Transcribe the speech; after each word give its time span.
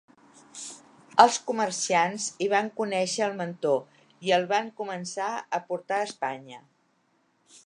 Els 1.23 1.37
comerciants 1.49 2.25
hi 2.45 2.49
van 2.55 2.71
conèixer 2.81 3.23
el 3.27 3.37
mantó 3.43 3.77
i 4.31 4.37
el 4.41 4.51
van 4.57 4.75
començar 4.83 5.33
a 5.61 5.65
portar 5.71 6.03
a 6.03 6.13
Espanya. 6.13 6.65